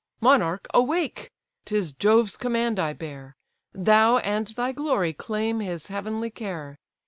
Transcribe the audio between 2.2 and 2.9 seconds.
command